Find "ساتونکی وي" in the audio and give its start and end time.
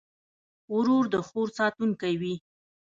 1.59-2.33